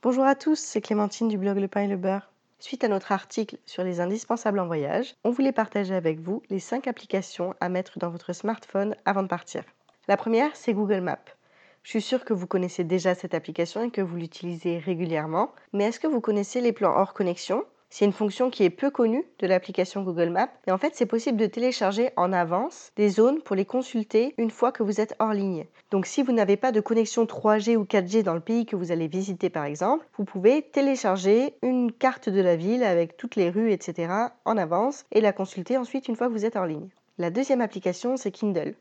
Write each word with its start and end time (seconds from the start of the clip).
Bonjour 0.00 0.26
à 0.26 0.36
tous, 0.36 0.60
c'est 0.60 0.80
Clémentine 0.80 1.26
du 1.26 1.36
blog 1.36 1.58
Le 1.58 1.66
Pain 1.66 1.80
et 1.80 1.88
le 1.88 1.96
Beurre. 1.96 2.30
Suite 2.60 2.84
à 2.84 2.88
notre 2.88 3.10
article 3.10 3.58
sur 3.66 3.82
les 3.82 3.98
indispensables 3.98 4.60
en 4.60 4.66
voyage, 4.68 5.16
on 5.24 5.30
voulait 5.30 5.50
partager 5.50 5.92
avec 5.92 6.20
vous 6.20 6.40
les 6.50 6.60
5 6.60 6.86
applications 6.86 7.56
à 7.60 7.68
mettre 7.68 7.98
dans 7.98 8.08
votre 8.08 8.32
smartphone 8.32 8.94
avant 9.04 9.24
de 9.24 9.28
partir. 9.28 9.64
La 10.06 10.16
première, 10.16 10.54
c'est 10.54 10.72
Google 10.72 11.00
Maps. 11.00 11.18
Je 11.82 11.90
suis 11.90 12.00
sûre 12.00 12.24
que 12.24 12.32
vous 12.32 12.46
connaissez 12.46 12.84
déjà 12.84 13.16
cette 13.16 13.34
application 13.34 13.82
et 13.82 13.90
que 13.90 14.00
vous 14.00 14.14
l'utilisez 14.14 14.78
régulièrement, 14.78 15.52
mais 15.72 15.86
est-ce 15.86 15.98
que 15.98 16.06
vous 16.06 16.20
connaissez 16.20 16.60
les 16.60 16.72
plans 16.72 16.94
hors 16.96 17.12
connexion? 17.12 17.64
C'est 17.90 18.04
une 18.04 18.12
fonction 18.12 18.50
qui 18.50 18.64
est 18.64 18.70
peu 18.70 18.90
connue 18.90 19.24
de 19.38 19.46
l'application 19.46 20.02
Google 20.02 20.30
Maps, 20.30 20.50
mais 20.66 20.72
en 20.72 20.78
fait 20.78 20.94
c'est 20.94 21.06
possible 21.06 21.38
de 21.38 21.46
télécharger 21.46 22.10
en 22.16 22.32
avance 22.32 22.92
des 22.96 23.08
zones 23.08 23.40
pour 23.40 23.56
les 23.56 23.64
consulter 23.64 24.34
une 24.36 24.50
fois 24.50 24.72
que 24.72 24.82
vous 24.82 25.00
êtes 25.00 25.14
hors 25.18 25.32
ligne. 25.32 25.66
Donc 25.90 26.06
si 26.06 26.22
vous 26.22 26.32
n'avez 26.32 26.56
pas 26.56 26.72
de 26.72 26.80
connexion 26.80 27.24
3G 27.24 27.76
ou 27.76 27.84
4G 27.84 28.22
dans 28.22 28.34
le 28.34 28.40
pays 28.40 28.66
que 28.66 28.76
vous 28.76 28.92
allez 28.92 29.08
visiter 29.08 29.48
par 29.48 29.64
exemple, 29.64 30.06
vous 30.18 30.24
pouvez 30.24 30.62
télécharger 30.62 31.54
une 31.62 31.90
carte 31.92 32.28
de 32.28 32.40
la 32.40 32.56
ville 32.56 32.84
avec 32.84 33.16
toutes 33.16 33.36
les 33.36 33.50
rues, 33.50 33.72
etc. 33.72 34.12
en 34.44 34.56
avance 34.56 35.06
et 35.12 35.20
la 35.20 35.32
consulter 35.32 35.78
ensuite 35.78 36.08
une 36.08 36.16
fois 36.16 36.28
que 36.28 36.32
vous 36.32 36.44
êtes 36.44 36.56
hors 36.56 36.66
ligne. 36.66 36.88
La 37.16 37.30
deuxième 37.30 37.60
application 37.62 38.16
c'est 38.16 38.30
Kindle. 38.30 38.74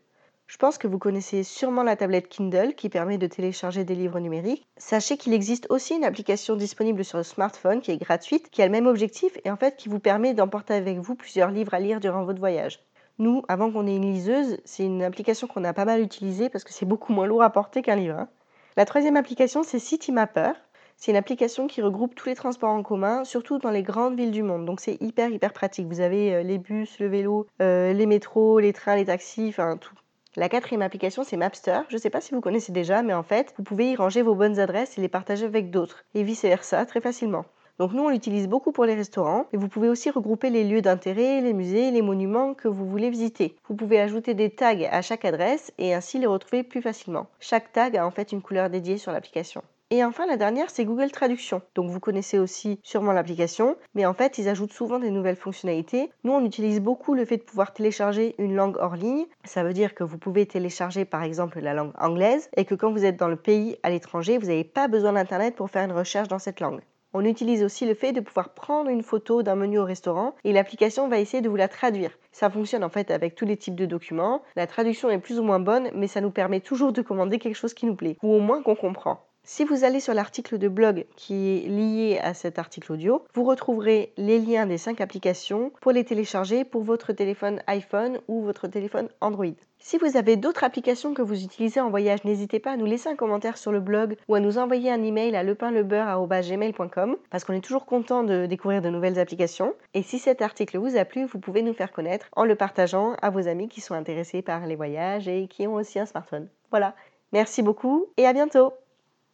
Je 0.48 0.56
pense 0.56 0.78
que 0.78 0.88
vous 0.88 0.98
connaissez 0.98 1.44
sûrement 1.44 1.84
la 1.84 1.98
tablette 1.98 2.30
Kindle 2.30 2.74
qui 2.74 2.88
permet 2.88 3.18
de 3.18 3.28
télécharger 3.28 3.84
des 3.84 3.96
livres 3.96 4.22
numériques. 4.22 4.66
Sachez 4.78 5.18
qu'il 5.18 5.34
existe 5.34 5.68
aussi 5.70 5.94
une 5.94 6.06
application 6.06 6.56
disponible 6.56 7.04
sur 7.04 7.18
le 7.18 7.26
smartphone 7.26 7.82
qui 7.82 7.92
est 7.92 7.98
gratuite, 7.98 8.50
qui 8.50 8.62
a 8.62 8.66
le 8.66 8.72
même 8.72 8.88
objectif 8.88 9.38
et 9.44 9.52
en 9.52 9.58
fait 9.58 9.76
qui 9.76 9.90
vous 9.90 10.00
permet 10.00 10.34
d'emporter 10.34 10.74
avec 10.74 11.00
vous 11.00 11.16
plusieurs 11.16 11.52
livres 11.52 11.74
à 11.74 11.80
lire 11.80 12.00
durant 12.00 12.24
votre 12.24 12.40
voyage. 12.40 12.80
Nous, 13.20 13.44
avant 13.50 13.70
qu'on 13.72 13.88
ait 13.88 13.96
une 13.98 14.14
liseuse, 14.14 14.58
c'est 14.64 14.86
une 14.86 15.04
application 15.04 15.48
qu'on 15.48 15.66
a 15.66 15.74
pas 15.74 15.84
mal 15.84 16.02
utilisée 16.02 16.50
parce 16.50 16.64
que 16.64 16.72
c'est 16.72 16.86
beaucoup 16.86 17.12
moins 17.12 17.28
lourd 17.28 17.44
à 17.44 17.50
porter 17.50 17.82
qu'un 17.82 17.98
livre. 17.98 18.18
Hein. 18.18 18.30
La 18.78 18.86
troisième 18.86 19.18
application, 19.18 19.64
c'est 19.64 19.80
CityMapper. 19.80 20.54
C'est 20.96 21.12
une 21.12 21.18
application 21.18 21.68
qui 21.68 21.82
regroupe 21.82 22.16
tous 22.16 22.30
les 22.30 22.36
transports 22.36 22.70
en 22.70 22.84
commun, 22.84 23.26
surtout 23.26 23.60
dans 23.60 23.70
les 23.70 23.84
grandes 23.84 24.16
villes 24.16 24.32
du 24.32 24.44
monde. 24.44 24.66
Donc 24.66 24.80
c'est 24.80 24.98
hyper 25.02 25.30
hyper 25.30 25.52
pratique. 25.52 25.88
Vous 25.88 26.00
avez 26.00 26.36
euh, 26.36 26.44
les 26.44 26.58
bus, 26.58 27.00
le 27.00 27.08
vélo, 27.08 27.48
euh, 27.62 27.92
les 27.92 28.06
métros, 28.06 28.60
les 28.60 28.72
trains, 28.72 28.96
les 28.96 29.06
taxis, 29.06 29.48
enfin 29.50 29.78
tout, 29.78 29.94
la 30.36 30.50
quatrième 30.50 30.82
application, 30.82 31.24
c'est 31.24 31.38
Mapster. 31.38 31.80
Je 31.90 31.96
ne 31.96 32.02
sais 32.02 32.10
pas 32.10 32.22
si 32.22 32.34
vous 32.34 32.42
connaissez 32.42 32.72
déjà, 32.72 33.02
mais 33.02 33.14
en 33.14 33.24
fait, 33.24 33.54
vous 33.58 33.64
pouvez 33.64 33.92
y 33.92 33.96
ranger 33.96 34.22
vos 34.22 34.36
bonnes 34.36 34.60
adresses 34.60 34.98
et 34.98 35.02
les 35.02 35.08
partager 35.08 35.46
avec 35.46 35.72
d'autres, 35.72 36.04
et 36.14 36.24
vice-versa, 36.24 36.86
très 36.86 37.02
facilement. 37.02 37.46
Donc 37.80 37.94
nous, 37.94 38.04
on 38.04 38.10
l'utilise 38.10 38.48
beaucoup 38.48 38.72
pour 38.72 38.86
les 38.86 38.96
restaurants, 38.96 39.46
mais 39.52 39.60
vous 39.60 39.68
pouvez 39.68 39.88
aussi 39.88 40.10
regrouper 40.10 40.50
les 40.50 40.64
lieux 40.64 40.82
d'intérêt, 40.82 41.42
les 41.42 41.54
musées, 41.54 41.92
les 41.92 42.02
monuments 42.02 42.56
que 42.56 42.68
vous 42.68 42.88
voulez 42.88 43.12
visiter. 43.12 43.56
Vous 43.68 43.76
pouvez 43.76 44.00
ajouter 44.00 44.34
des 44.34 44.50
tags 44.50 44.88
à 44.92 45.02
chaque 45.02 45.26
adresse 45.26 45.72
et 45.78 45.94
ainsi 45.94 46.18
les 46.18 46.26
retrouver 46.26 46.64
plus 46.64 46.82
facilement. 46.82 47.28
Chaque 47.40 47.72
tag 47.72 47.96
a 47.96 48.06
en 48.06 48.12
fait 48.12 48.32
une 48.32 48.42
couleur 48.42 48.72
dédiée 48.72 48.98
sur 48.98 49.12
l'application. 49.12 49.62
Et 49.90 50.04
enfin, 50.04 50.26
la 50.26 50.36
dernière, 50.36 50.70
c'est 50.70 50.84
Google 50.84 51.12
Traduction. 51.12 51.62
Donc 51.74 51.90
vous 51.90 52.02
connaissez 52.02 52.40
aussi 52.40 52.78
sûrement 52.84 53.14
l'application, 53.14 53.78
mais 53.96 54.06
en 54.06 54.14
fait, 54.14 54.38
ils 54.38 54.50
ajoutent 54.50 54.74
souvent 54.74 55.00
des 55.00 55.12
nouvelles 55.12 55.38
fonctionnalités. 55.38 56.12
Nous, 56.26 56.34
on 56.34 56.44
utilise 56.44 56.82
beaucoup 56.82 57.14
le 57.14 57.24
fait 57.24 57.38
de 57.38 57.44
pouvoir 57.44 57.72
télécharger 57.72 58.36
une 58.38 58.54
langue 58.54 58.76
hors 58.82 58.98
ligne. 58.98 59.26
Ça 59.46 59.64
veut 59.64 59.72
dire 59.72 59.96
que 59.96 60.04
vous 60.04 60.18
pouvez 60.18 60.46
télécharger 60.46 61.06
par 61.06 61.24
exemple 61.24 61.62
la 61.62 61.74
langue 61.74 61.94
anglaise 61.98 62.50
et 62.58 62.66
que 62.66 62.76
quand 62.76 62.92
vous 62.92 63.06
êtes 63.06 63.16
dans 63.16 63.30
le 63.30 63.38
pays 63.38 63.78
à 63.82 63.90
l'étranger, 63.90 64.38
vous 64.38 64.48
n'avez 64.48 64.66
pas 64.66 64.90
besoin 64.90 65.14
d'Internet 65.14 65.56
pour 65.56 65.70
faire 65.70 65.86
une 65.86 65.98
recherche 65.98 66.28
dans 66.28 66.40
cette 66.40 66.60
langue. 66.60 66.82
On 67.14 67.24
utilise 67.24 67.64
aussi 67.64 67.86
le 67.86 67.94
fait 67.94 68.12
de 68.12 68.20
pouvoir 68.20 68.54
prendre 68.54 68.90
une 68.90 69.04
photo 69.04 69.42
d'un 69.42 69.56
menu 69.56 69.80
au 69.80 69.86
restaurant 69.86 70.36
et 70.44 70.52
l'application 70.52 71.08
va 71.08 71.20
essayer 71.20 71.42
de 71.42 71.48
vous 71.48 71.56
la 71.56 71.70
traduire. 71.70 72.12
Ça 72.34 72.50
fonctionne 72.50 72.84
en 72.84 72.90
fait 72.90 73.10
avec 73.10 73.36
tous 73.36 73.46
les 73.46 73.56
types 73.56 73.76
de 73.76 73.86
documents. 73.86 74.42
La 74.58 74.68
traduction 74.68 75.10
est 75.10 75.18
plus 75.18 75.40
ou 75.40 75.44
moins 75.44 75.60
bonne, 75.60 75.90
mais 75.96 76.08
ça 76.08 76.20
nous 76.20 76.30
permet 76.30 76.60
toujours 76.60 76.92
de 76.92 77.02
commander 77.02 77.40
quelque 77.40 77.56
chose 77.56 77.74
qui 77.74 77.86
nous 77.86 77.96
plaît, 77.96 78.18
ou 78.22 78.34
au 78.34 78.40
moins 78.40 78.62
qu'on 78.62 78.76
comprend. 78.76 79.27
Si 79.50 79.64
vous 79.64 79.86
allez 79.86 80.02
sur 80.02 80.14
l'article 80.14 80.58
de 80.58 80.68
blog 80.68 81.06
qui 81.16 81.34
est 81.56 81.70
lié 81.70 82.20
à 82.22 82.34
cet 82.34 82.60
article 82.60 82.92
audio, 82.92 83.24
vous 83.34 83.46
retrouverez 83.46 84.12
les 84.18 84.40
liens 84.40 84.66
des 84.66 84.78
5 84.78 85.00
applications 85.00 85.72
pour 85.80 85.94
les 85.94 86.04
télécharger 86.04 86.66
pour 86.66 86.84
votre 86.84 87.14
téléphone 87.14 87.62
iPhone 87.66 88.20
ou 88.28 88.42
votre 88.42 88.68
téléphone 88.68 89.08
Android. 89.22 89.56
Si 89.80 89.98
vous 89.98 90.18
avez 90.18 90.36
d'autres 90.36 90.66
applications 90.66 91.14
que 91.14 91.22
vous 91.22 91.46
utilisez 91.46 91.80
en 91.80 91.90
voyage, 91.90 92.26
n'hésitez 92.26 92.60
pas 92.60 92.72
à 92.72 92.76
nous 92.76 92.86
laisser 92.86 93.08
un 93.08 93.16
commentaire 93.16 93.58
sur 93.58 93.72
le 93.72 93.80
blog 93.80 94.18
ou 94.28 94.36
à 94.36 94.42
nous 94.42 94.58
envoyer 94.58 94.92
un 94.92 95.02
email 95.02 95.34
à 95.38 95.44
lepinlebeurre.gmail.com 95.44 97.16
parce 97.30 97.46
qu'on 97.46 97.54
est 97.54 97.64
toujours 97.64 97.86
content 97.86 98.24
de 98.24 98.48
découvrir 98.48 98.82
de 98.82 98.90
nouvelles 98.90 99.18
applications. 99.18 99.76
Et 99.94 100.04
si 100.04 100.20
cet 100.20 100.42
article 100.42 100.78
vous 100.78 100.98
a 100.98 101.06
plu, 101.06 101.24
vous 101.24 101.40
pouvez 101.40 101.62
nous 101.62 101.74
faire 101.74 101.94
connaître 101.94 102.28
en 102.36 102.44
le 102.44 102.56
partageant 102.56 103.16
à 103.22 103.30
vos 103.30 103.48
amis 103.48 103.70
qui 103.70 103.80
sont 103.80 103.96
intéressés 103.96 104.42
par 104.42 104.66
les 104.66 104.76
voyages 104.76 105.30
et 105.30 105.48
qui 105.48 105.68
ont 105.68 105.76
aussi 105.76 106.00
un 106.00 106.06
smartphone. 106.06 106.50
Voilà. 106.70 106.96
Merci 107.32 107.62
beaucoup 107.62 108.08
et 108.18 108.28
à 108.28 108.34
bientôt 108.34 108.74